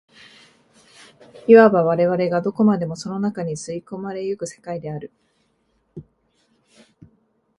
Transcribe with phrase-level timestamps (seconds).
[1.45, 5.11] いわば我々がどこまでもその中に吸い込まれ行く世界である。